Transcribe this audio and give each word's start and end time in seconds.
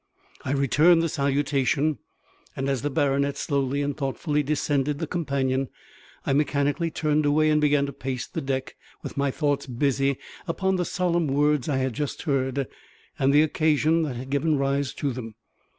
I 0.43 0.53
returned 0.53 1.03
the 1.03 1.09
salutation; 1.09 1.99
and, 2.55 2.67
as 2.67 2.81
the 2.81 2.89
baronet 2.89 3.37
slowly 3.37 3.83
and 3.83 3.95
thoughtfully 3.95 4.41
descended 4.41 4.97
the 4.97 5.05
companion, 5.05 5.69
I 6.25 6.33
mechanically 6.33 6.89
turned 6.89 7.23
away 7.23 7.51
and 7.51 7.61
began 7.61 7.85
to 7.85 7.93
pace 7.93 8.25
the 8.25 8.41
deck, 8.41 8.75
with 9.03 9.15
my 9.15 9.29
thoughts 9.29 9.67
busy 9.67 10.17
upon 10.47 10.77
the 10.77 10.85
solemn 10.85 11.27
words 11.27 11.69
I 11.69 11.77
had 11.77 11.93
just 11.93 12.23
heard, 12.23 12.67
and 13.19 13.31
the 13.31 13.43
occasion 13.43 14.01
that 14.01 14.15
had 14.15 14.31
given 14.31 14.57
rise 14.57 14.91
to 14.95 15.11
them. 15.13 15.35